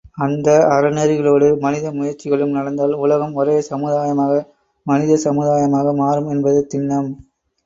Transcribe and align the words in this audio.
அந்த 0.25 0.47
அறநெறிகளோடு 0.69 1.47
மனித 1.59 1.91
முயற்சிகளும் 1.91 2.55
நடந்தால் 2.55 2.95
உலகம் 3.01 3.35
ஒரே 3.35 3.57
சமுதாயமாக, 3.69 4.33
மனித 4.87 5.19
சமுதாயமாக 5.25 5.93
மாறும் 5.95 6.31
என்பது 6.31 6.61
திண்ணம்! 6.67 7.11